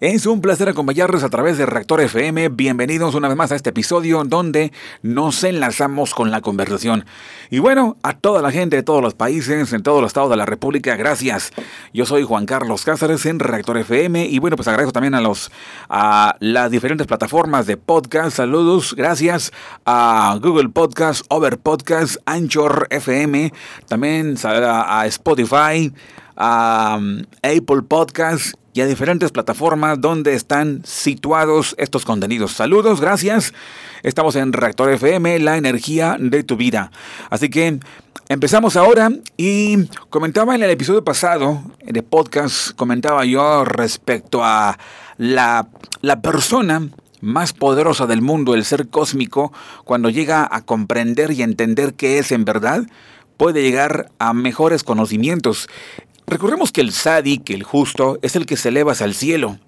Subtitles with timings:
[0.00, 2.48] Es un placer acompañarles a través de Reactor FM.
[2.48, 7.04] Bienvenidos una vez más a este episodio donde nos enlazamos con la conversación.
[7.50, 10.38] Y bueno, a toda la gente de todos los países, en todos los estados de
[10.38, 11.52] la República, gracias.
[11.92, 15.52] Yo soy Juan Carlos Cáceres en Reactor FM y bueno, pues agradezco también a los
[15.90, 18.38] a las diferentes plataformas de podcast.
[18.38, 19.52] Saludos, gracias
[19.84, 23.52] a Google Podcast, Over Podcast, Anchor FM,
[23.86, 25.92] también a Spotify,
[26.36, 32.52] a um, Apple Podcast y a diferentes plataformas donde están situados estos contenidos.
[32.52, 33.52] Saludos, gracias.
[34.02, 36.90] Estamos en Reactor FM, la energía de tu vida.
[37.30, 37.80] Así que
[38.28, 44.78] empezamos ahora y comentaba en el episodio pasado de podcast, comentaba yo respecto a
[45.18, 45.68] la,
[46.00, 46.88] la persona
[47.20, 49.52] más poderosa del mundo, el ser cósmico,
[49.84, 52.84] cuando llega a comprender y entender qué es en verdad,
[53.36, 55.68] puede llegar a mejores conocimientos.
[56.26, 59.58] Recordemos que el sádic, el justo, es el que se eleva hacia el cielo.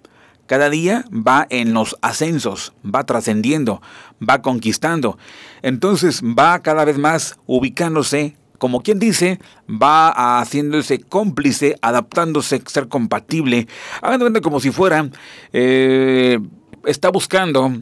[0.46, 3.80] Cada día va en los ascensos, va trascendiendo,
[4.20, 5.18] va conquistando.
[5.62, 13.66] Entonces va cada vez más ubicándose, como quien dice, va haciéndose cómplice, adaptándose, ser compatible,
[14.00, 15.08] hablando como si fuera,
[15.52, 16.38] eh,
[16.86, 17.72] está buscando,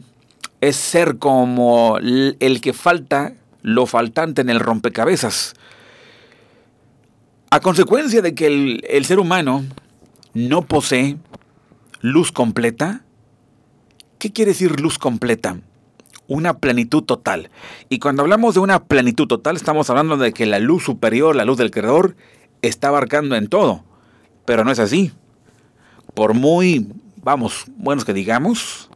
[0.59, 3.33] es ser como el que falta,
[3.63, 5.55] lo faltante en el rompecabezas.
[7.53, 9.65] A consecuencia de que el, ser humano
[10.33, 11.17] no posee
[11.99, 13.03] luz completa,
[14.19, 15.59] ¿qué quiere decir luz completa?
[16.29, 17.49] Una plenitud total.
[17.89, 21.43] Y cuando hablamos de una plenitud total, estamos hablando de que la luz superior, la
[21.43, 22.15] luz del Creador,
[22.61, 23.83] está abarcando en todo.
[24.45, 25.11] Pero no es así.
[26.13, 28.89] Por muy, vamos, buenos que digamos,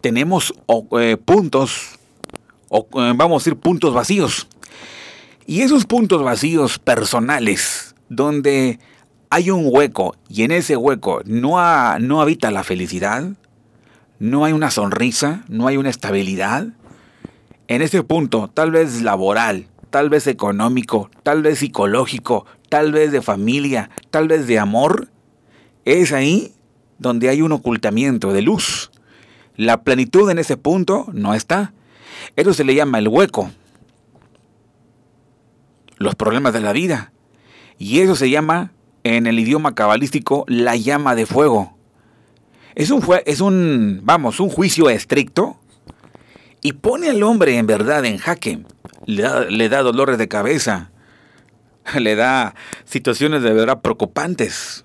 [0.00, 0.54] tenemos
[1.00, 1.98] eh, puntos,
[2.68, 4.46] o, eh, vamos a decir puntos vacíos.
[5.46, 8.78] Y esos puntos vacíos personales, donde
[9.28, 13.30] hay un hueco y en ese hueco no, no habita la felicidad,
[14.20, 16.68] no hay una sonrisa, no hay una estabilidad,
[17.66, 23.22] en ese punto, tal vez laboral, tal vez económico, tal vez psicológico, tal vez de
[23.22, 25.08] familia, tal vez de amor,
[25.84, 26.52] es ahí
[26.98, 28.92] donde hay un ocultamiento de luz.
[29.56, 31.72] La plenitud en ese punto no está.
[32.36, 33.50] Eso se le llama el hueco
[36.02, 37.12] los problemas de la vida.
[37.78, 38.72] Y eso se llama,
[39.04, 41.76] en el idioma cabalístico, la llama de fuego.
[42.74, 45.58] Es un, es un, vamos, un juicio estricto
[46.60, 48.64] y pone al hombre en verdad en jaque.
[49.06, 50.90] Le da, le da dolores de cabeza,
[51.98, 54.84] le da situaciones de verdad preocupantes.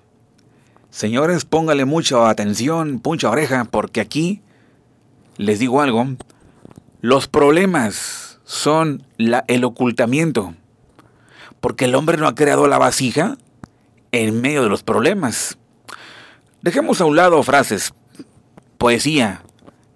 [0.90, 4.42] Señores, póngale mucha atención, mucha oreja, porque aquí
[5.36, 6.06] les digo algo.
[7.00, 10.54] Los problemas son la, el ocultamiento
[11.60, 13.36] porque el hombre no ha creado la vasija
[14.12, 15.58] en medio de los problemas.
[16.62, 17.92] Dejemos a un lado frases,
[18.78, 19.42] poesía,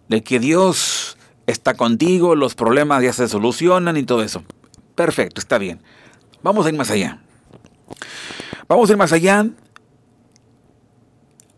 [0.08, 4.44] de que Dios está contigo, los problemas ya se solucionan y todo eso.
[4.94, 5.80] Perfecto, está bien.
[6.42, 7.20] Vamos a ir más allá.
[8.68, 9.46] Vamos a ir más allá.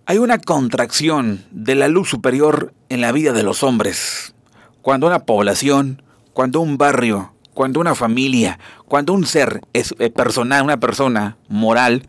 [0.06, 4.34] Hay una contracción de la luz superior en la vida de los hombres.
[4.82, 8.59] Cuando una población, cuando un barrio, cuando una familia,
[8.94, 12.06] cuando un ser es eh, personal, una persona moral,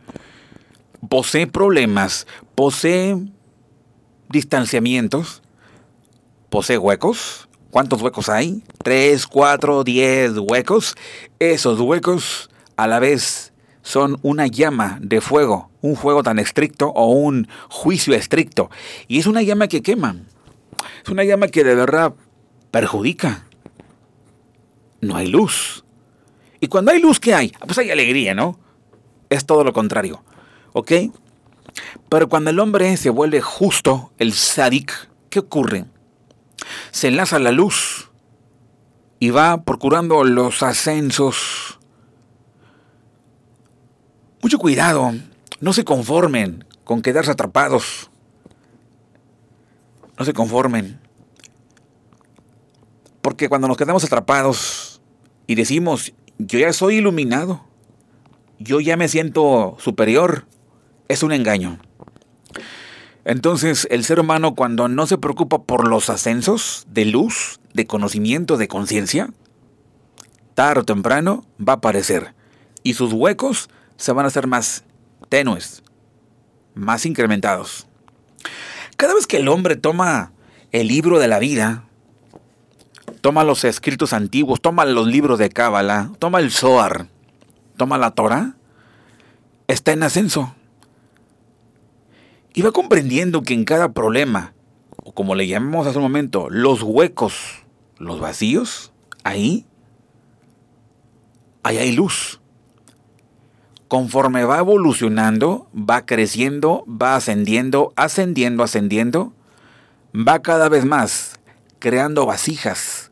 [1.10, 3.18] posee problemas, posee
[4.30, 5.42] distanciamientos,
[6.52, 7.50] posee huecos.
[7.72, 8.62] ¿Cuántos huecos hay?
[8.84, 10.94] Tres, cuatro, diez huecos.
[11.40, 17.08] Esos huecos a la vez son una llama de fuego, un fuego tan estricto o
[17.14, 18.70] un juicio estricto.
[19.08, 20.18] Y es una llama que quema.
[21.04, 22.14] Es una llama que de verdad
[22.70, 23.48] perjudica
[25.02, 25.85] no hay luz.
[26.60, 27.52] Y cuando hay luz, ¿qué hay?
[27.60, 28.60] Ah, pues hay alegría, ¿no?
[29.30, 30.24] Es todo lo contrario.
[30.74, 30.92] ¿Ok?
[32.10, 35.86] Pero cuando el hombre se vuelve justo, el sádic, ¿qué ocurre?
[36.92, 38.10] Se enlaza la luz
[39.20, 41.80] y va procurando los ascensos.
[44.42, 45.14] Mucho cuidado,
[45.60, 48.10] no se conformen con quedarse atrapados.
[50.18, 51.00] No se conformen.
[53.22, 55.02] Porque cuando nos quedamos atrapados
[55.48, 57.64] y decimos, yo ya soy iluminado,
[58.60, 60.46] yo ya me siento superior,
[61.08, 61.80] es un engaño.
[63.24, 68.58] Entonces el ser humano cuando no se preocupa por los ascensos de luz, de conocimiento,
[68.58, 69.30] de conciencia,
[70.54, 72.34] tarde o temprano va a aparecer
[72.84, 74.84] y sus huecos se van a hacer más
[75.30, 75.84] tenues,
[76.76, 77.88] más incrementados.
[78.96, 80.32] Cada vez que el hombre toma
[80.72, 81.86] el libro de la vida,
[83.26, 87.08] Toma los escritos antiguos, toma los libros de Cábala, toma el Zohar,
[87.76, 88.56] toma la Torah,
[89.66, 90.54] está en ascenso.
[92.54, 94.54] Y va comprendiendo que en cada problema,
[94.98, 97.64] o como le llamamos hace un momento, los huecos,
[97.98, 98.94] los vacíos,
[99.24, 99.66] ahí,
[101.64, 102.40] ahí hay luz.
[103.88, 109.34] Conforme va evolucionando, va creciendo, va ascendiendo, ascendiendo, ascendiendo,
[110.14, 111.40] va cada vez más
[111.80, 113.12] creando vasijas.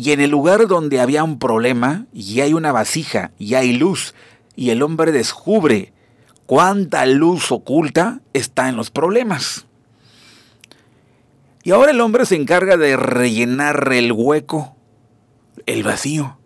[0.00, 4.14] Y en el lugar donde había un problema, y hay una vasija, y hay luz,
[4.56, 5.92] y el hombre descubre
[6.46, 9.66] cuánta luz oculta está en los problemas.
[11.62, 14.74] Y ahora el hombre se encarga de rellenar el hueco,
[15.66, 16.38] el vacío,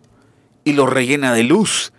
[0.65, 1.93] y lo rellena de luz.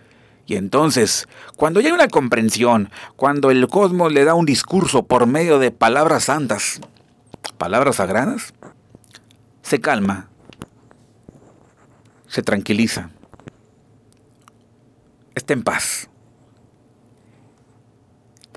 [0.45, 5.57] Y entonces, cuando hay una comprensión, cuando el cosmos le da un discurso por medio
[5.57, 6.81] de palabras santas,
[7.57, 8.53] palabras sagradas,
[9.63, 10.29] se calma,
[12.27, 13.09] se tranquiliza,
[15.35, 16.09] está en paz.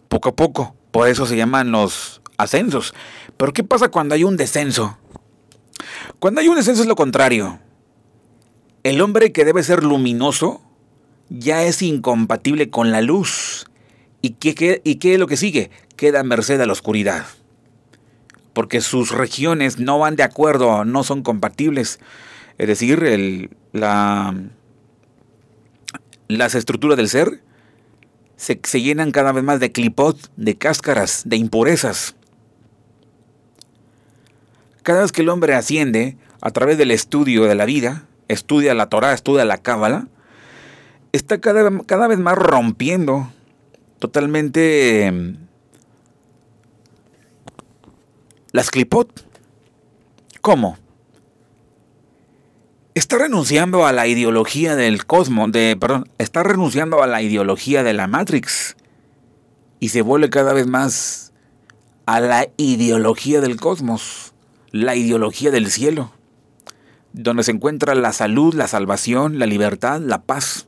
[0.08, 2.94] Poco a poco, por eso se llaman los ascensos.
[3.36, 4.98] Pero ¿qué pasa cuando hay un descenso?
[6.18, 7.60] Cuando hay un descenso es lo contrario.
[8.82, 10.60] El hombre que debe ser luminoso
[11.28, 13.66] ya es incompatible con la luz.
[14.22, 15.70] ¿Y qué, y qué es lo que sigue?
[15.96, 17.26] Queda a merced a la oscuridad
[18.52, 22.00] porque sus regiones no van de acuerdo, no son compatibles.
[22.60, 24.34] Es decir, la,
[26.28, 27.40] las estructuras del ser
[28.36, 32.16] se, se, llenan cada vez más de clipot, de cáscaras, de impurezas.
[34.82, 38.90] Cada vez que el hombre asciende a través del estudio de la vida, estudia la
[38.90, 40.08] Torah, estudia la Cábala,
[41.12, 43.32] está cada, cada vez más rompiendo
[44.00, 45.34] totalmente
[48.52, 49.26] las clipot.
[50.42, 50.76] ¿Cómo?
[52.94, 57.92] Está renunciando a la ideología del cosmos, de, perdón, está renunciando a la ideología de
[57.92, 58.76] la Matrix
[59.78, 61.32] y se vuelve cada vez más
[62.06, 64.34] a la ideología del cosmos,
[64.72, 66.10] la ideología del cielo,
[67.12, 70.66] donde se encuentra la salud, la salvación, la libertad, la paz.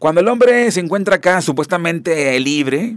[0.00, 2.96] Cuando el hombre se encuentra acá supuestamente libre,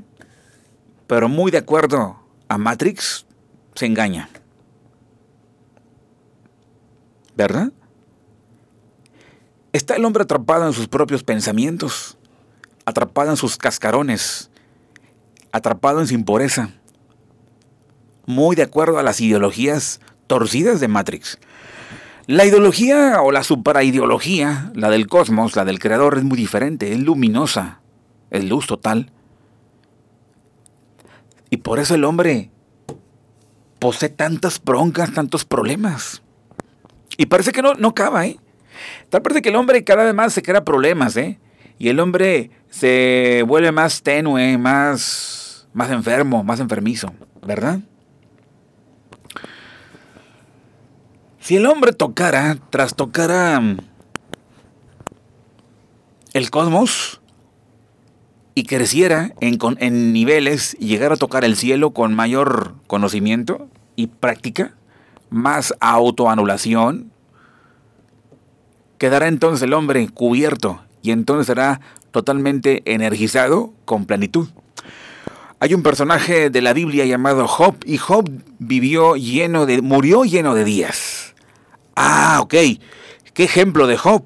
[1.05, 3.27] pero muy de acuerdo a Matrix,
[3.75, 4.29] se engaña.
[7.35, 7.71] ¿Verdad?
[9.73, 12.17] Está el hombre atrapado en sus propios pensamientos,
[12.85, 14.49] atrapado en sus cascarones,
[15.51, 16.69] atrapado en su impureza,
[18.25, 21.39] muy de acuerdo a las ideologías torcidas de Matrix.
[22.27, 26.99] La ideología o la superideología, la del cosmos, la del creador, es muy diferente, es
[26.99, 27.81] luminosa,
[28.31, 29.11] es luz total.
[31.49, 32.49] Y por eso el hombre
[33.79, 36.23] posee tantas broncas, tantos problemas.
[37.17, 38.39] Y parece que no, no acaba, ¿eh?
[39.09, 41.39] Tal parece que el hombre cada vez más se crea problemas, ¿eh?
[41.77, 47.13] Y el hombre se vuelve más tenue, más, más enfermo, más enfermizo,
[47.45, 47.79] ¿verdad?
[51.39, 53.61] Si el hombre tocara, trastocara
[56.33, 57.21] el cosmos,
[58.55, 64.07] y creciera en, en niveles y llegara a tocar el cielo con mayor conocimiento y
[64.07, 64.73] práctica,
[65.35, 67.11] más autoanulación,
[68.97, 74.47] quedará entonces el hombre cubierto y entonces será totalmente energizado con plenitud.
[75.59, 78.29] Hay un personaje de la Biblia llamado Job y Job
[78.59, 81.35] vivió lleno de murió lleno de días.
[81.97, 82.53] Ah, ok.
[83.33, 84.23] ¿Qué ejemplo de Job?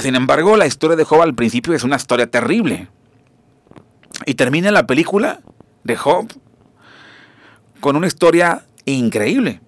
[0.00, 2.88] Sin embargo, la historia de Job al principio es una historia terrible.
[4.26, 5.40] Y termina la película
[5.84, 6.26] de Job
[7.78, 9.60] con una historia increíble.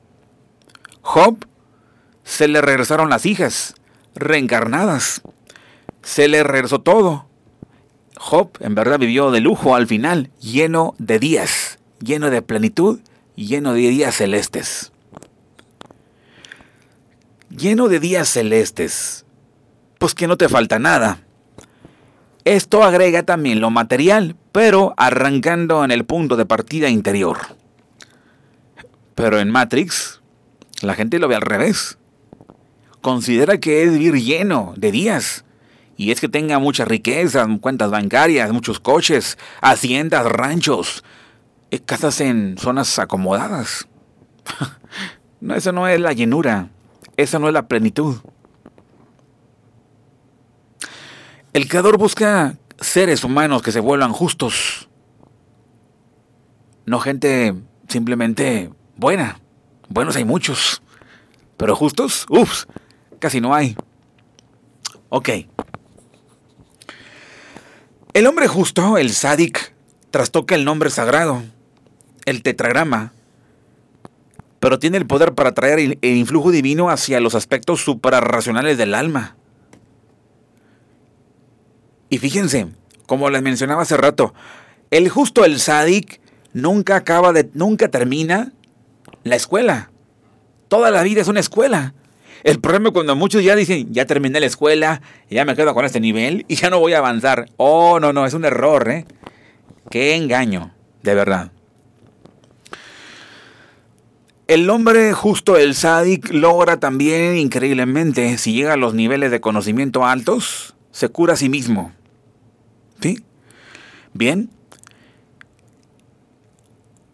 [1.03, 1.47] Job
[2.23, 3.75] se le regresaron las hijas
[4.15, 5.23] reencarnadas.
[6.03, 7.27] Se le regresó todo.
[8.17, 13.01] Job en verdad vivió de lujo al final, lleno de días, lleno de plenitud,
[13.35, 14.93] lleno de días celestes.
[17.51, 19.25] Lleno de días celestes
[20.05, 21.21] pues que no te falta nada.
[22.45, 27.39] Esto agrega también lo material, pero arrancando en el punto de partida interior.
[29.15, 30.21] Pero en Matrix,
[30.83, 31.99] la gente lo ve al revés.
[33.01, 35.45] Considera que es vivir lleno de días.
[35.97, 41.05] Y es que tenga muchas riquezas, cuentas bancarias, muchos coches, haciendas, ranchos,
[41.71, 43.87] eh, casas en zonas acomodadas.
[45.41, 46.71] no, eso no es la llenura.
[47.17, 48.17] Eso no es la plenitud.
[51.53, 54.89] El Creador busca seres humanos que se vuelvan justos.
[56.87, 57.55] No gente
[57.89, 59.41] simplemente buena.
[59.89, 60.83] Buenos hay muchos.
[61.57, 62.65] Pero justos, uff,
[63.19, 63.77] casi no hay.
[65.09, 65.31] Ok.
[68.13, 69.75] El hombre justo, el sádic,
[70.11, 71.43] trastoca el nombre sagrado,
[72.25, 73.13] el tetragrama,
[74.61, 79.37] pero tiene el poder para traer el influjo divino hacia los aspectos suprarracionales del alma.
[82.09, 82.69] Y fíjense,
[83.07, 84.33] como les mencionaba hace rato,
[84.91, 86.21] el justo, el sádic,
[86.53, 88.53] nunca acaba de, nunca termina
[89.25, 89.91] la escuela.
[90.69, 91.95] Toda la vida es una escuela.
[92.45, 95.01] El problema es cuando muchos ya dicen, ya terminé la escuela,
[95.31, 97.49] ya me quedo con este nivel y ya no voy a avanzar.
[97.57, 99.07] Oh, no, no, es un error, ¿eh?
[99.91, 101.53] Qué engaño, de verdad.
[104.47, 110.05] El hombre justo, el sádic, logra también increíblemente, si llega a los niveles de conocimiento
[110.05, 111.93] altos, se cura a sí mismo.
[113.01, 113.25] ¿Sí?
[114.13, 114.51] Bien.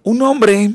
[0.02, 0.72] Un hombre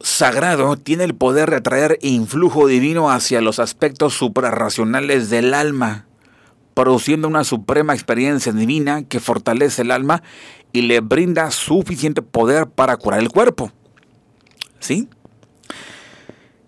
[0.00, 6.06] sagrado tiene el poder de atraer influjo divino hacia los aspectos suprarracionales del alma,
[6.74, 10.22] produciendo una suprema experiencia divina que fortalece el alma
[10.72, 13.72] y le brinda suficiente poder para curar el cuerpo.
[14.78, 15.08] ¿Sí?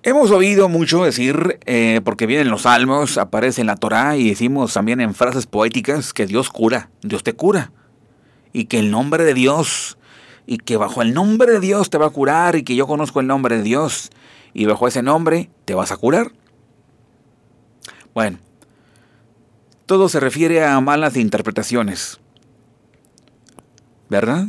[0.05, 4.75] Hemos oído mucho decir, eh, porque vienen los salmos, aparece en la Torá y decimos
[4.75, 7.71] también en frases poéticas que Dios cura, Dios te cura.
[8.53, 9.97] Y que el nombre de Dios,
[10.47, 13.21] y que bajo el nombre de Dios te va a curar, y que yo conozco
[13.21, 14.11] el nombre de Dios,
[14.55, 16.33] y bajo ese nombre te vas a curar.
[18.15, 18.39] Bueno,
[19.87, 22.21] todo se refiere a malas interpretaciones.
[24.09, 24.49] ¿Verdad?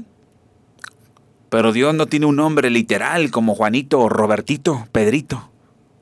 [1.49, 5.49] Pero Dios no tiene un nombre literal como Juanito o Robertito, Pedrito.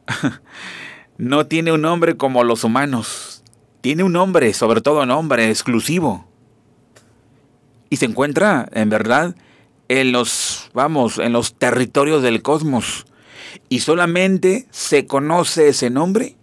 [1.18, 3.44] no tiene un nombre como los humanos.
[3.82, 6.26] Tiene un nombre, sobre todo nombre exclusivo.
[7.90, 9.36] Y se encuentra, en verdad,
[10.00, 13.06] en los, vamos, en los territorios del cosmos.
[13.70, 16.36] Y solamente se conoce ese nombre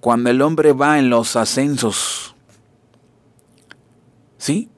[0.00, 2.34] cuando el hombre va en los ascensos.
[4.38, 4.68] ¿Sí?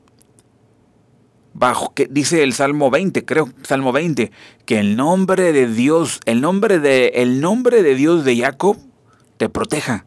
[1.60, 4.32] bajo que dice el Salmo 20, creo, Salmo 20,
[4.64, 8.78] que el nombre de Dios, el nombre de el nombre de Dios de Jacob
[9.36, 10.06] te proteja.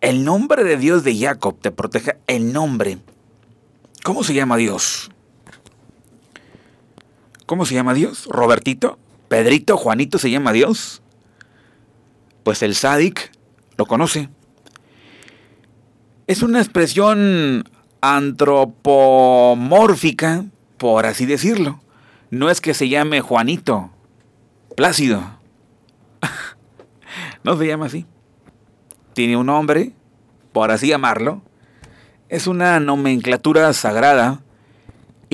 [0.00, 2.98] El nombre de Dios de Jacob te proteja el nombre.
[4.02, 5.10] ¿Cómo se llama Dios?
[7.46, 8.26] ¿Cómo se llama Dios?
[8.26, 8.98] Robertito,
[9.28, 11.02] Pedrito, Juanito se llama Dios.
[12.42, 13.30] Pues el sádic
[13.76, 14.28] lo conoce.
[16.26, 17.68] Es una expresión
[18.00, 20.44] antropomórfica,
[20.78, 21.80] por así decirlo.
[22.30, 23.90] No es que se llame Juanito,
[24.76, 25.22] Plácido.
[27.44, 28.06] no se llama así.
[29.12, 29.92] Tiene un nombre,
[30.52, 31.42] por así llamarlo.
[32.28, 34.43] Es una nomenclatura sagrada.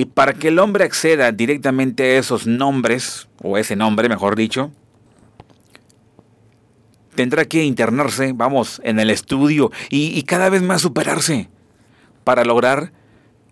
[0.01, 4.71] Y para que el hombre acceda directamente a esos nombres, o ese nombre, mejor dicho,
[7.13, 11.49] tendrá que internarse, vamos, en el estudio y, cada vez más superarse
[12.23, 12.93] para lograr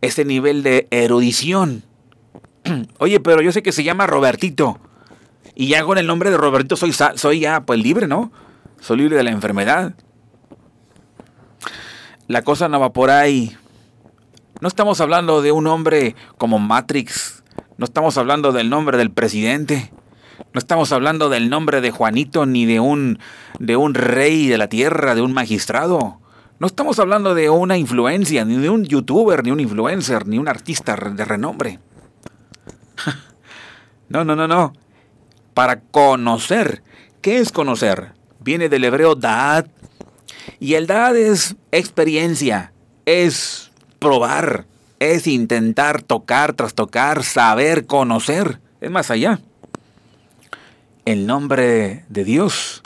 [0.01, 1.84] ese nivel de erudición.
[2.98, 4.79] Oye, pero yo sé que se llama Robertito.
[5.53, 8.32] Y ya con el nombre de Robertito soy, soy ya pues libre, ¿no?
[8.79, 9.94] Soy libre de la enfermedad.
[12.25, 13.56] La cosa no va por ahí.
[14.62, 17.44] No estamos hablando de un hombre como Matrix.
[17.78, 19.92] No estamos hablando del nombre del presidente.
[20.54, 23.20] No estamos hablando del nombre de Juanito ni de un
[23.60, 26.20] de un rey de la tierra, de un magistrado.
[26.60, 30.50] No estamos hablando de una influencia, ni de un youtuber, ni un influencer, ni un
[30.50, 31.80] artista de renombre.
[34.10, 34.74] No, no, no, no.
[35.54, 36.82] Para conocer.
[37.22, 38.13] ¿Qué es conocer?
[38.39, 39.68] Viene del hebreo dad.
[40.60, 42.74] Y el dad es experiencia,
[43.06, 43.69] es
[44.00, 44.65] probar,
[45.00, 48.60] es intentar tocar tras tocar, saber, conocer.
[48.82, 49.39] Es más allá.
[51.06, 52.84] El nombre de Dios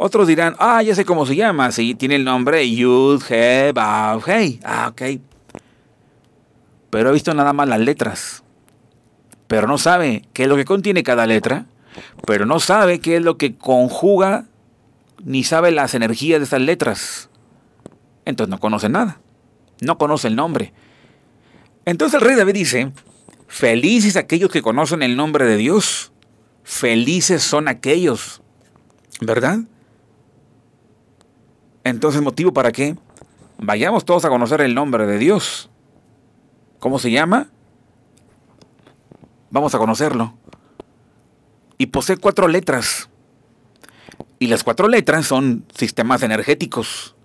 [0.00, 1.72] otros dirán, ah, ya sé cómo se llama.
[1.72, 4.22] Sí, tiene el nombre Yud, He, Bav.
[4.64, 5.02] Ah, ok.
[6.88, 8.44] Pero ha visto nada más las letras.
[9.48, 11.66] Pero no sabe qué es lo que contiene cada letra.
[12.24, 14.44] Pero no sabe qué es lo que conjuga,
[15.24, 17.28] ni sabe las energías de esas letras.
[18.24, 19.18] Entonces no conoce nada.
[19.80, 20.72] No conoce el nombre.
[21.84, 22.92] Entonces el rey David dice,
[23.46, 26.12] felices aquellos que conocen el nombre de Dios.
[26.64, 28.42] Felices son aquellos.
[29.20, 29.60] ¿Verdad?
[31.88, 32.96] Entonces, motivo para que
[33.56, 35.70] vayamos todos a conocer el nombre de Dios.
[36.78, 37.48] ¿Cómo se llama?
[39.50, 40.34] Vamos a conocerlo.
[41.78, 43.08] Y posee cuatro letras.
[44.38, 47.16] Y las cuatro letras son sistemas energéticos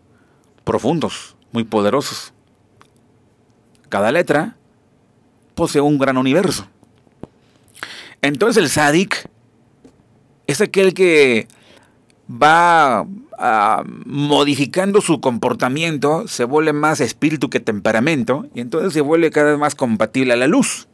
[0.63, 2.33] profundos, muy poderosos.
[3.93, 4.55] Cada letra
[5.53, 6.67] posee un gran universo.
[8.23, 9.29] Entonces el sádic
[10.47, 11.47] es aquel que
[12.27, 13.05] va
[13.38, 19.51] ah, modificando su comportamiento, se vuelve más espíritu que temperamento, y entonces se vuelve cada
[19.51, 20.88] vez más compatible a la luz.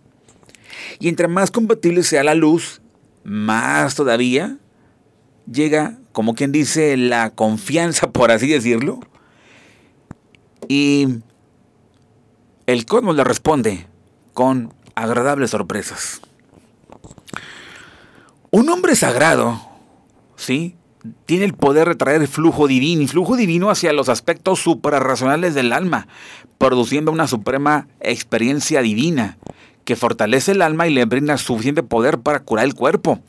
[1.00, 2.82] Y entre más compatible sea la luz,
[3.24, 4.58] más todavía
[5.50, 9.00] llega, como quien dice, la confianza, por así decirlo.
[10.68, 11.22] Y
[12.70, 13.88] el cosmos le responde
[14.36, 16.22] con agradables sorpresas.
[18.52, 19.60] Un hombre sagrado,
[20.36, 20.76] ¿sí?
[21.26, 26.08] Tiene el poder de traer flujo divino, flujo divino hacia los aspectos suprarracionales del alma,
[26.60, 29.40] produciendo una suprema experiencia divina
[29.84, 33.20] que fortalece el alma y le brinda suficiente poder para curar el cuerpo.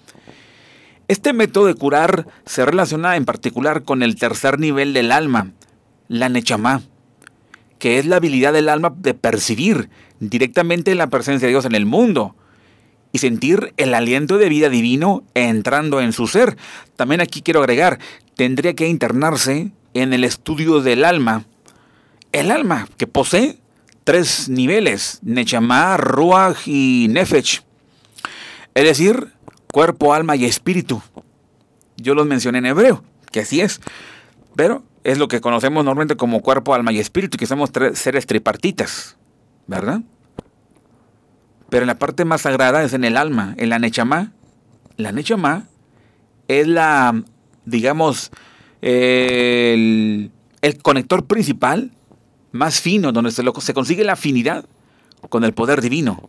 [1.08, 5.52] Este método de curar se relaciona en particular con el tercer nivel del alma,
[6.08, 6.82] la nechamá,
[7.80, 9.88] que es la habilidad del alma de percibir
[10.20, 12.36] directamente la presencia de Dios en el mundo
[13.10, 16.56] y sentir el aliento de vida divino entrando en su ser.
[16.94, 17.98] También aquí quiero agregar,
[18.36, 21.46] tendría que internarse en el estudio del alma.
[22.32, 23.58] El alma que posee
[24.04, 27.62] tres niveles, Nechama, Ruach y Nefesh.
[28.74, 29.32] Es decir,
[29.72, 31.02] cuerpo, alma y espíritu.
[31.96, 33.80] Yo los mencioné en hebreo, que así es.
[34.54, 38.26] Pero es lo que conocemos normalmente como cuerpo, alma y espíritu, que somos tres seres
[38.26, 39.16] tripartitas,
[39.66, 40.02] ¿verdad?
[41.70, 44.32] Pero en la parte más sagrada es en el alma, en la Nechama.
[44.96, 45.68] La Nechama
[46.48, 47.22] es la,
[47.64, 48.30] digamos,
[48.82, 51.92] el, el conector principal
[52.52, 54.64] más fino, donde se, se consigue la afinidad
[55.28, 56.28] con el poder divino.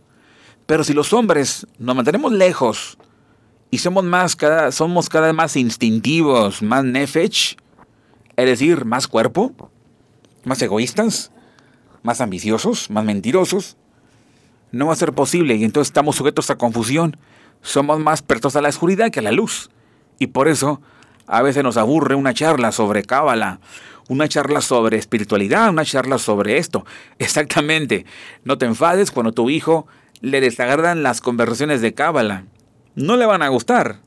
[0.66, 2.98] Pero si los hombres nos mantenemos lejos
[3.72, 7.58] y somos, más cada, somos cada vez más instintivos, más nefech,
[8.38, 9.54] es decir, más cuerpo,
[10.44, 11.32] más egoístas,
[12.04, 13.78] más ambiciosos, más mentirosos,
[14.72, 17.18] no va a ser posible y entonces estamos sujetos a confusión.
[17.62, 19.70] Somos más pertos a la oscuridad que a la luz.
[20.18, 20.82] Y por eso
[21.28, 23.60] a veces nos aburre una charla sobre cábala
[24.12, 26.86] una charla sobre espiritualidad, una charla sobre esto.
[27.18, 28.06] Exactamente.
[28.44, 29.88] No te enfades cuando tu hijo
[30.20, 32.44] le desagradan las conversaciones de Cábala.
[32.94, 34.00] No le van a gustar.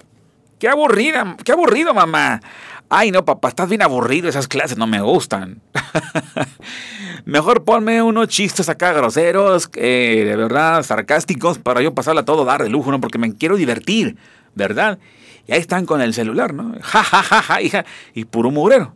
[0.59, 2.43] Qué aburrida, qué aburrido, mamá.
[2.89, 5.61] Ay, no, papá, estás bien aburrido, esas clases no me gustan.
[7.25, 12.63] Mejor ponme unos chistes acá groseros, eh, de verdad, sarcásticos, para yo pasarla todo dar
[12.63, 13.01] de lujo, ¿no?
[13.01, 14.17] Porque me quiero divertir,
[14.55, 14.99] ¿verdad?
[15.47, 16.75] Y ahí están con el celular, ¿no?
[16.83, 17.85] Ja, ja, ja, ja, hija.
[18.15, 18.95] Y puro murero.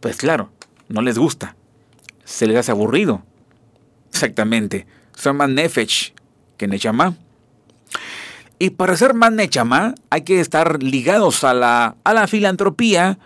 [0.00, 0.50] Pues claro,
[0.88, 1.56] no les gusta.
[2.24, 3.22] Se les hace aburrido.
[4.10, 4.86] Exactamente.
[5.16, 6.14] Son más nefech
[6.56, 7.14] que nechamá.
[8.62, 13.18] Y para ser más nechamá hay que estar ligados a la, a la filantropía,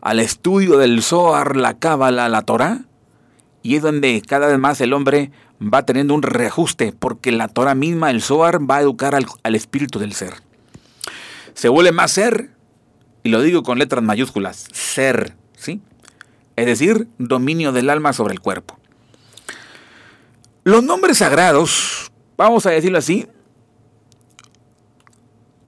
[0.00, 2.82] al estudio del Zohar, la Cábala, la Torah.
[3.64, 7.74] Y es donde cada vez más el hombre va teniendo un reajuste, porque la Torah
[7.74, 10.34] misma, el Zohar, va a educar al, al espíritu del ser.
[11.54, 12.50] Se vuelve más ser,
[13.24, 15.82] y lo digo con letras mayúsculas, ser, ¿sí?
[16.54, 18.78] es decir, dominio del alma sobre el cuerpo.
[20.62, 23.26] Los nombres sagrados, vamos a decirlo así,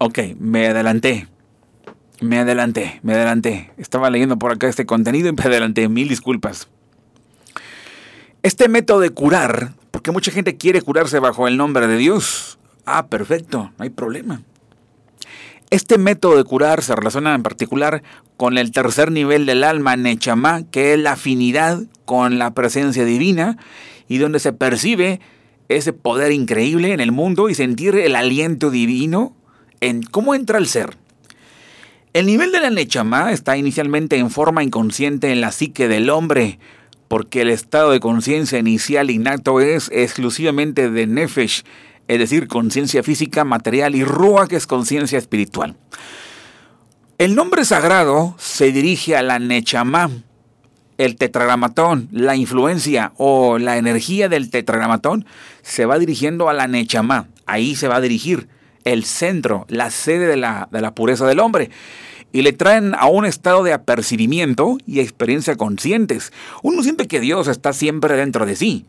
[0.03, 1.29] ok, me adelanté,
[2.23, 3.71] me adelanté, me adelanté.
[3.77, 6.69] Estaba leyendo por acá este contenido y me adelanté, mil disculpas.
[8.43, 13.09] Este método de curar, porque mucha gente quiere curarse bajo el nombre de Dios, ah,
[13.09, 14.41] perfecto, no hay problema.
[15.69, 18.03] Este método de curar se relaciona en particular
[18.39, 23.59] con el tercer nivel del alma, Nechama, que es la afinidad con la presencia divina
[24.09, 25.21] y donde se percibe
[25.69, 29.37] ese poder increíble en el mundo y sentir el aliento divino
[30.11, 30.97] cómo entra el ser.
[32.13, 36.59] El nivel de la Nechama está inicialmente en forma inconsciente en la psique del hombre,
[37.07, 41.63] porque el estado de conciencia inicial innato es exclusivamente de Nefesh,
[42.09, 45.77] es decir, conciencia física, material, y Ruach, que es conciencia espiritual.
[47.19, 50.11] El nombre sagrado se dirige a la Nechamá,
[50.99, 55.27] el tetragramatón, la influencia o la energía del tetragramatón
[55.63, 57.29] se va dirigiendo a la Nechamá.
[57.47, 58.49] Ahí se va a dirigir
[58.85, 61.71] el centro, la sede de la, de la pureza del hombre
[62.33, 66.33] y le traen a un estado de apercibimiento y experiencia conscientes.
[66.63, 68.87] Uno siente que Dios está siempre dentro de sí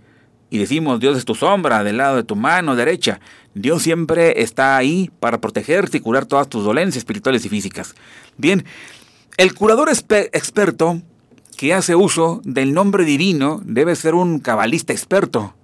[0.51, 3.19] y decimos Dios es tu sombra del lado de tu mano derecha,
[3.56, 7.95] Dios siempre está ahí para protegerte y curar todas tus dolencias espirituales y físicas.
[8.38, 8.65] Bien,
[9.38, 11.01] el curador experto
[11.58, 15.56] que hace uso del nombre divino debe ser un cabalista experto.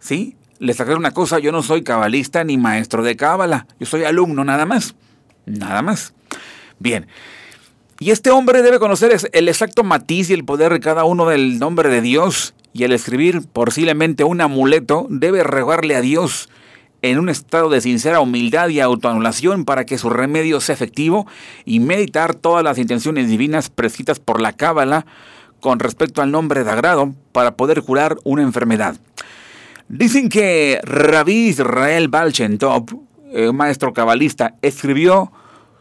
[0.00, 0.36] ¿Sí?
[0.58, 4.44] Les aclaro una cosa, yo no soy cabalista ni maestro de cábala, yo soy alumno
[4.44, 4.94] nada más.
[5.46, 6.14] Nada más.
[6.78, 7.06] Bien.
[8.00, 11.58] Y este hombre debe conocer el exacto matiz y el poder de cada uno del
[11.58, 16.48] nombre de Dios y al escribir posiblemente un amuleto debe rogarle a Dios
[17.02, 21.26] en un estado de sincera humildad y autoanulación para que su remedio sea efectivo
[21.64, 25.06] y meditar todas las intenciones divinas prescritas por la Cábala
[25.60, 28.96] con respecto al nombre de agrado para poder curar una enfermedad.
[29.88, 32.84] Dicen que Rabbi Israel Balchentov,
[33.32, 35.32] un maestro cabalista, escribió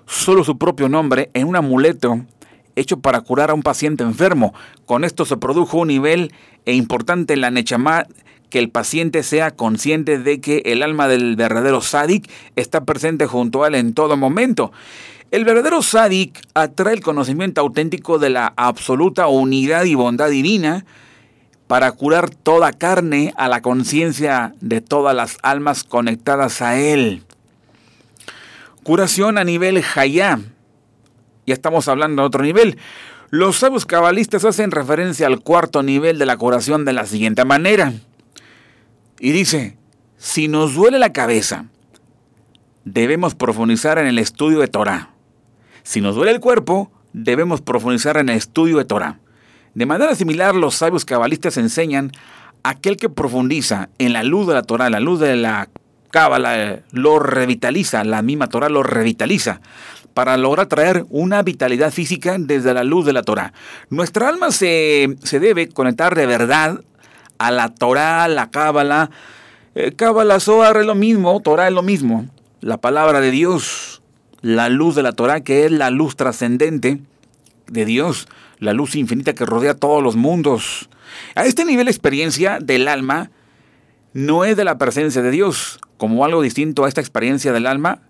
[0.06, 2.26] solo su propio nombre en un amuleto
[2.78, 4.54] hecho para curar a un paciente enfermo.
[4.86, 6.32] Con esto se produjo un nivel
[6.66, 8.08] e importante en la Nechamá
[8.50, 13.66] que el paciente sea consciente de que el alma del verdadero sádic está presente junto
[13.66, 14.72] a él en todo momento.
[15.32, 20.86] El verdadero sádic atrae el conocimiento auténtico de la absoluta unidad y bondad divina
[21.68, 27.24] para curar toda carne a la conciencia de todas las almas conectadas a él.
[28.84, 30.40] Curación a nivel Hayá.
[31.46, 32.78] Ya estamos hablando de otro nivel.
[33.30, 37.94] Los sabios cabalistas hacen referencia al cuarto nivel de la curación de la siguiente manera.
[39.20, 39.78] Y dice,
[40.18, 41.66] si nos duele la cabeza,
[42.86, 45.10] debemos profundizar en el estudio de Torah.
[45.84, 49.20] Si nos duele el cuerpo, debemos profundizar en el estudio de Torah.
[49.78, 52.12] De manera similar, los sabios cabalistas enseñan
[52.64, 55.70] aquel que profundiza en la luz de la Torah, la luz de la
[56.10, 59.62] Cábala, lo revitaliza, la misma Torah lo revitaliza
[60.16, 63.54] para lograr traer una vitalidad física desde la luz de la Torah.
[63.92, 66.82] Nuestra alma se, se debe conectar de verdad
[67.38, 69.12] a la Torah, la Cábala.
[69.76, 72.26] Eh, Cábala, Zohar es lo mismo, Torah es lo mismo.
[72.62, 74.02] La palabra de Dios,
[74.42, 77.00] la luz de la Torah, que es la luz trascendente
[77.68, 78.28] de Dios,
[78.60, 80.90] la luz infinita que rodea todos los mundos.
[81.36, 83.32] A este nivel de experiencia del alma
[84.14, 88.02] no es de la presencia de Dios, como algo distinto a esta experiencia del alma,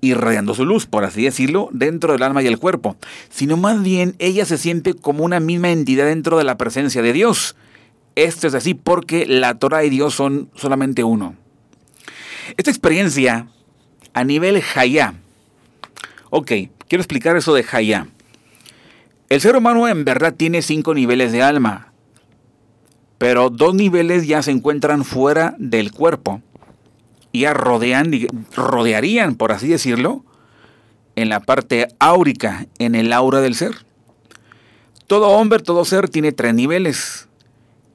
[0.00, 2.96] irradiando su luz, por así decirlo, dentro del alma y el cuerpo,
[3.30, 7.12] sino más bien ella se siente como una misma entidad dentro de la presencia de
[7.12, 7.54] Dios.
[8.14, 11.36] Esto es así porque la Torah y Dios son solamente uno.
[12.56, 13.46] Esta experiencia
[14.12, 15.14] a nivel Hayá.
[16.30, 16.50] Ok,
[16.88, 18.08] quiero explicar eso de Hayá.
[19.32, 21.90] El ser humano en verdad tiene cinco niveles de alma,
[23.16, 26.42] pero dos niveles ya se encuentran fuera del cuerpo.
[27.32, 28.12] Ya rodean,
[28.54, 30.22] rodearían, por así decirlo,
[31.16, 33.72] en la parte áurica, en el aura del ser.
[35.06, 37.26] Todo hombre, todo ser tiene tres niveles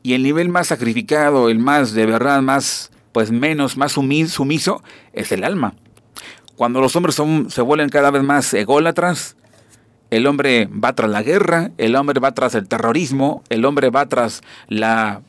[0.02, 4.82] y el nivel más sacrificado, el más de verdad, más, pues menos, más sumiso,
[5.14, 5.76] es el alma.
[6.56, 9.38] Cuando los hombres son, se vuelven cada vez más ególatras,
[10.10, 14.06] el hombre va tras la guerra, el hombre va tras el terrorismo, el hombre va
[14.08, 15.22] tras la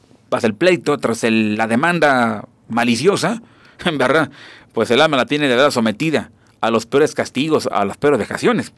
[0.43, 3.43] el pleito, tras la demanda maliciosa,
[3.85, 4.31] en verdad,
[4.73, 8.19] pues el alma la tiene de verdad sometida a los peores castigos, a las peores
[8.19, 8.73] vejaciones.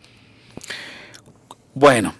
[1.75, 2.15] Bueno,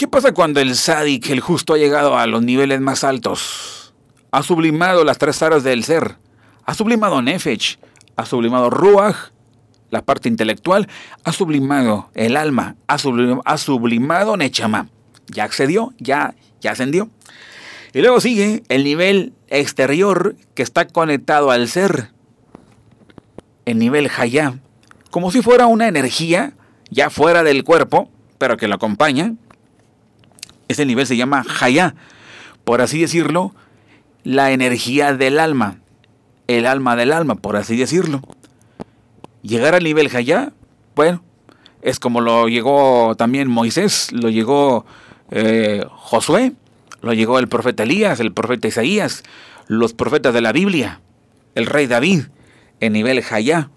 [0.00, 3.92] ¿Qué pasa cuando el sádic, el justo, ha llegado a los niveles más altos?
[4.30, 6.16] Ha sublimado las tres aras del ser.
[6.64, 7.78] Ha sublimado Nefesh,
[8.16, 9.30] ha sublimado Ruach,
[9.90, 10.88] la parte intelectual,
[11.24, 14.88] ha sublimado el alma, ha sublimado, ha sublimado Nechama.
[15.26, 17.08] Ya accedió, ya, ya ascendió.
[17.92, 22.10] Y luego sigue el nivel exterior que está conectado al ser.
[23.64, 24.58] El nivel Hayá.
[25.10, 26.54] Como si fuera una energía
[26.90, 29.34] ya fuera del cuerpo, pero que lo acompaña.
[30.68, 31.94] Ese nivel se llama Hayá,
[32.64, 33.54] por así decirlo,
[34.22, 35.78] la energía del alma,
[36.46, 38.22] el alma del alma, por así decirlo.
[39.50, 40.52] Llegar al nivel Hayá,
[40.94, 41.24] bueno,
[41.82, 44.86] es como lo llegó también Moisés, lo llegó
[45.32, 46.52] eh, Josué,
[47.02, 49.24] lo llegó el profeta Elías, el profeta Isaías,
[49.66, 51.00] los profetas de la Biblia,
[51.56, 52.26] el rey David,
[52.78, 53.70] en nivel Hayá,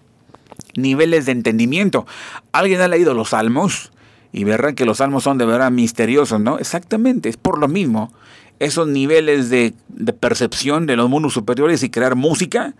[0.76, 2.06] niveles de entendimiento.
[2.52, 3.90] ¿Alguien ha leído los salmos?
[4.30, 6.60] y verán que los salmos son de verdad misteriosos, ¿no?
[6.60, 8.12] Exactamente, es por lo mismo.
[8.60, 9.74] Esos niveles de,
[10.20, 12.74] percepción de los mundos superiores y crear música,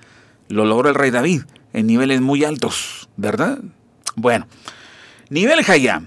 [0.49, 1.43] lo logró el rey David
[1.75, 3.59] en niveles muy altos, ¿verdad?
[4.17, 4.47] Bueno,
[5.29, 6.05] nivel Hayá.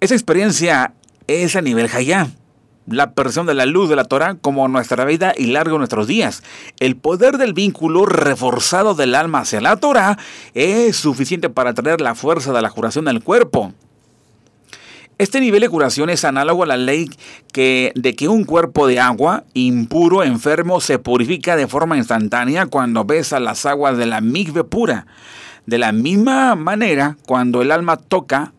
[0.00, 0.94] Esa experiencia
[1.28, 2.28] es a nivel Hayá.
[2.86, 6.42] La percepción de la luz de la Torah como nuestra vida y largo nuestros días.
[6.80, 10.18] El poder del vínculo reforzado del alma hacia la Torah
[10.52, 13.72] es suficiente para traer la fuerza de la curación del cuerpo.
[15.16, 17.08] Este nivel de curación es análogo a la ley
[17.52, 23.04] que, de que un cuerpo de agua impuro, enfermo, se purifica de forma instantánea cuando
[23.04, 25.06] besa las aguas de la migbe pura.
[25.66, 28.52] De la misma manera, cuando el alma toca,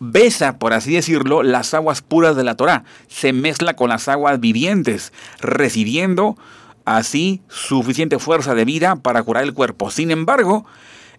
[0.00, 4.40] besa, por así decirlo, las aguas puras de la Torah, se mezcla con las aguas
[4.40, 6.36] vivientes, recibiendo
[6.84, 9.92] así suficiente fuerza de vida para curar el cuerpo.
[9.92, 10.66] Sin embargo,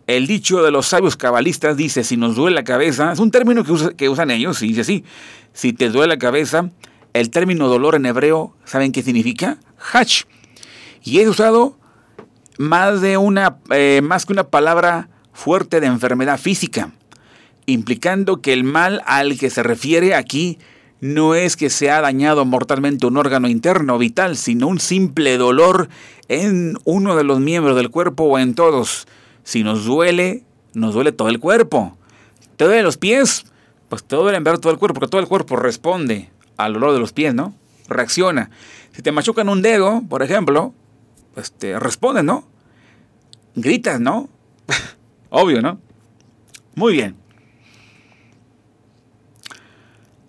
[0.07, 3.63] el dicho de los sabios cabalistas dice, si nos duele la cabeza, es un término
[3.63, 5.03] que, usan ellos, y dice así,
[5.53, 6.69] si te duele la cabeza,
[7.13, 9.57] el término dolor en hebreo, ¿saben qué significa?
[9.91, 10.23] Hach.
[11.03, 11.77] Y es usado
[12.57, 16.91] más de una, eh, más que una palabra fuerte de enfermedad física,
[17.65, 20.59] implicando que el mal al que se refiere aquí
[21.01, 25.89] no es que se ha dañado mortalmente un órgano interno vital, sino un simple dolor
[26.27, 29.07] en uno de los miembros del cuerpo o en todos.
[29.45, 31.95] Si nos duele, nos duele todo el cuerpo.
[32.57, 33.45] ¿Te duele los pies?
[33.89, 36.93] Pues te duele en ver todo el cuerpo, porque todo el cuerpo responde al dolor
[36.93, 37.53] de los pies, ¿no?
[37.87, 38.49] Reacciona.
[38.91, 40.73] Si te machucan un dedo, por ejemplo,
[41.35, 42.47] pues te responde, ¿no?
[43.55, 44.29] Gritas, ¿no?
[45.29, 45.79] Obvio, ¿no?
[46.73, 47.15] Muy bien.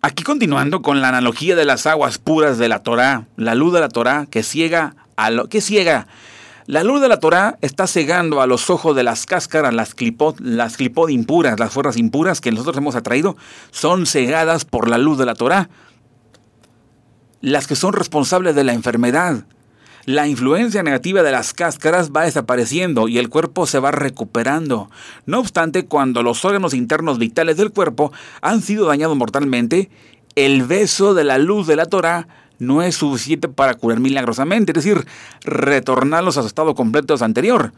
[0.02, 3.80] Aquí continuando con la analogía de las aguas puras de la Torá, la luz de
[3.80, 6.06] la Torá que ciega a lo que ciega.
[6.66, 11.10] La luz de la Torá está cegando a los ojos de las cáscaras, las clipot
[11.10, 13.36] impuras, las fuerzas impuras que nosotros hemos atraído,
[13.70, 15.70] son cegadas por la luz de la Torá.
[17.40, 19.44] Las que son responsables de la enfermedad,
[20.06, 24.90] la influencia negativa de las cáscaras va desapareciendo y el cuerpo se va recuperando.
[25.24, 29.88] No obstante, cuando los órganos internos vitales del cuerpo han sido dañados mortalmente,
[30.34, 32.26] el beso de la luz de la Torah
[32.58, 35.06] no es suficiente para curar milagrosamente, es decir,
[35.44, 37.72] retornarlos a su estado completo anterior.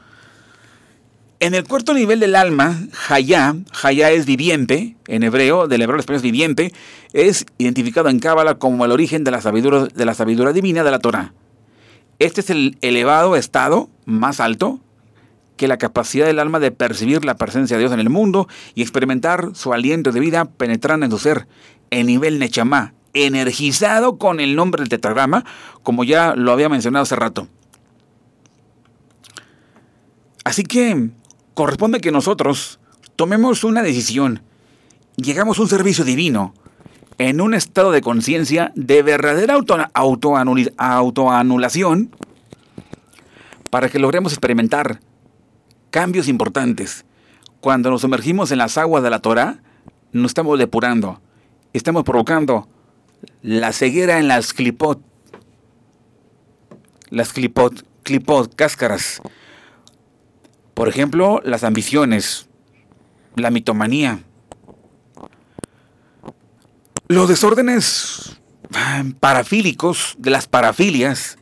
[1.41, 6.17] En el cuarto nivel del alma, Hayá, Hayá es viviente, en hebreo, del hebreo español
[6.17, 6.73] es viviente,
[7.13, 10.91] es identificado en Cábala como el origen de la sabiduría, de la sabiduría divina de
[10.91, 11.33] la Torah.
[12.19, 14.81] Este es el elevado estado más alto
[15.57, 18.83] que la capacidad del alma de percibir la presencia de Dios en el mundo y
[18.83, 21.47] experimentar su aliento de vida penetrando en su ser,
[21.91, 22.95] en nivel Nechamá,
[23.27, 25.45] energizado con el nombre del tetragrama,
[25.83, 27.49] como ya lo había mencionado hace rato.
[30.45, 31.11] Así que
[31.55, 32.81] corresponde que nosotros
[33.17, 34.43] tomemos una decisión,
[35.17, 36.55] llegamos a un servicio divino,
[37.19, 39.55] en un estado de conciencia de verdadera
[40.77, 42.11] autoanulación
[43.71, 45.01] para que logremos experimentar
[45.91, 47.05] cambios importantes.
[47.61, 49.61] Cuando nos sumergimos en las aguas de la Torah,
[50.13, 51.21] nos estamos depurando,
[51.73, 52.69] estamos provocando
[53.43, 55.01] la ceguera en las clipot,
[57.11, 59.21] las clipot, clipot, cáscaras.
[60.75, 62.49] Por ejemplo, las ambiciones,
[63.35, 64.21] la mitomanía,
[67.09, 68.39] los desórdenes
[68.75, 71.39] ah, parafílicos de las parafilias,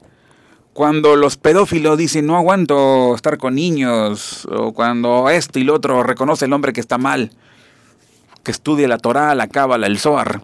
[0.73, 6.03] cuando los pedófilos dicen no aguanto estar con niños, o cuando esto y lo otro
[6.03, 7.33] reconoce el hombre que está mal,
[8.45, 10.43] que estudia la Torá, la Cábala, el Zohar,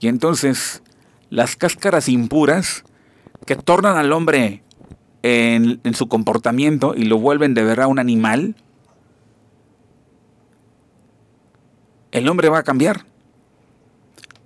[0.00, 0.82] y entonces
[1.30, 2.84] las cáscaras impuras
[3.46, 4.62] que tornan al hombre
[5.22, 8.56] en, su comportamiento y lo vuelven de verdad un animal,
[12.12, 13.04] el hombre va a cambiar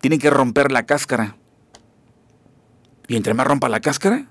[0.02, 1.36] tiene que romper la cáscara.
[3.06, 4.26] Y entre más rompa la cáscara,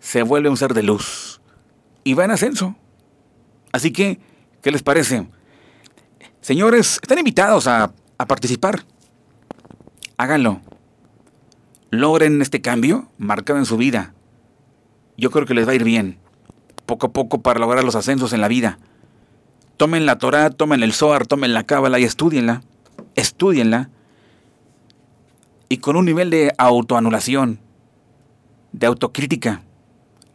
[0.00, 1.42] se vuelve un ser de luz.
[2.04, 2.74] Y va en ascenso.
[3.70, 4.18] Así que,
[4.62, 5.28] ¿qué les parece?
[6.40, 7.92] Señores, están invitados a
[8.26, 8.84] participar.
[10.16, 10.60] Háganlo.
[11.90, 14.14] Logren este cambio marcado en su vida.
[15.16, 16.18] Yo creo que les va a ir bien.
[16.86, 18.78] Poco a poco para lograr los ascensos en la vida.
[19.76, 22.62] Tomen la Torah, tomen el Zohar, tomen la Cábala y estudienla.
[23.14, 23.90] Estudienla
[25.68, 27.58] y con un nivel de autoanulación,
[28.72, 29.62] de autocrítica.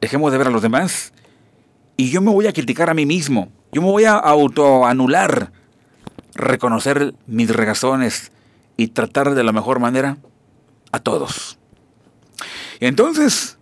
[0.02, 1.14] Dejemos de ver a los demás
[1.96, 3.50] y yo me voy a criticar a mí mismo.
[3.72, 5.52] Yo me voy a autoanular,
[6.34, 8.32] reconocer mis regazones
[8.80, 10.20] y tratar de la mejor manera
[10.94, 11.60] a todos.
[12.80, 13.58] Y entonces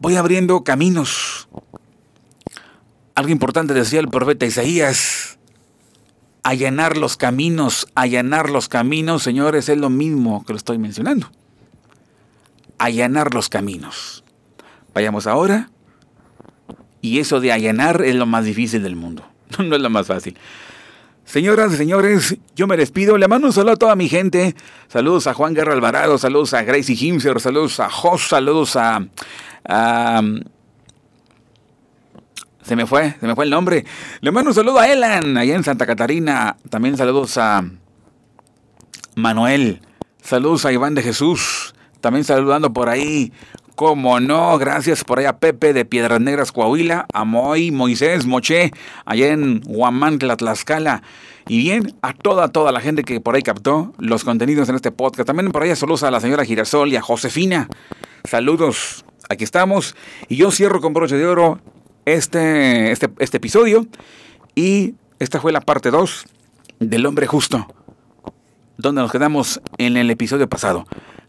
[0.00, 1.48] voy abriendo caminos.
[3.14, 5.38] Algo importante decía el profeta Isaías
[6.42, 11.30] allanar los caminos, allanar los caminos, señores, es lo mismo que lo estoy mencionando.
[12.78, 14.24] Allanar los caminos.
[14.94, 15.68] Vayamos ahora.
[17.02, 19.24] Y eso de allanar es lo más difícil del mundo.
[19.58, 20.38] No es lo más fácil.
[21.28, 23.18] Señoras y señores, yo me despido.
[23.18, 24.56] Le mando un saludo a toda mi gente.
[24.88, 29.06] Saludos a Juan Guerra Alvarado, saludos a Gracie Himser, saludos a Jos, saludos a,
[29.66, 30.22] a
[32.62, 33.84] se me fue, se me fue el nombre.
[34.22, 36.56] Le mando un saludo a Elan, allá en Santa Catarina.
[36.70, 37.62] También saludos a
[39.14, 39.82] Manuel.
[40.22, 41.74] Saludos a Iván de Jesús.
[42.00, 43.34] También saludando por ahí.
[43.78, 48.72] Como no, gracias por ahí a Pepe de Piedras Negras, Coahuila, a Moy, Moisés, Moché,
[49.04, 51.04] allá en Huamantla, Tlaxcala.
[51.46, 54.90] Y bien, a toda, toda la gente que por ahí captó los contenidos en este
[54.90, 55.28] podcast.
[55.28, 57.68] También por ahí saludos a la señora Girasol y a Josefina.
[58.24, 59.94] Saludos, aquí estamos.
[60.28, 61.60] Y yo cierro con broche de oro
[62.04, 63.86] este, este, este episodio.
[64.56, 66.24] Y esta fue la parte 2
[66.80, 67.72] del hombre justo,
[68.76, 70.84] donde nos quedamos en el episodio pasado.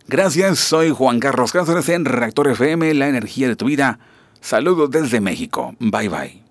[0.10, 4.00] Gracias, soy Juan Carlos Cáceres en Reactor FM, la energía de tu vida.
[4.41, 5.76] Saludos desde México.
[5.80, 6.49] Bye bye.